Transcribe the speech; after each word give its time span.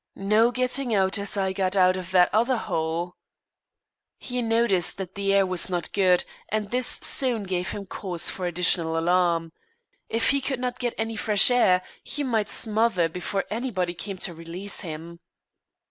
"No 0.15 0.49
getting 0.49 0.95
out 0.95 1.19
as 1.19 1.37
I 1.37 1.53
got 1.53 1.75
out 1.75 1.95
of 1.95 2.09
that 2.09 2.33
other 2.33 2.57
hole." 2.57 3.13
He 4.17 4.41
noticed 4.41 4.97
that 4.97 5.13
the 5.13 5.31
air 5.31 5.45
was 5.45 5.69
not 5.69 5.93
good, 5.93 6.23
and 6.49 6.71
this 6.71 6.87
soon 7.03 7.43
gave 7.43 7.69
him 7.69 7.85
cause 7.85 8.27
for 8.27 8.47
additional 8.47 8.97
alarm. 8.97 9.51
If 10.09 10.31
he 10.31 10.41
could 10.41 10.59
not 10.59 10.79
get 10.79 10.95
any 10.97 11.15
fresh 11.15 11.51
air, 11.51 11.83
he 12.03 12.23
might 12.23 12.49
smother 12.49 13.09
before 13.09 13.45
anybody 13.51 13.93
came 13.93 14.17
to 14.17 14.33
release 14.33 14.79
him. 14.79 15.19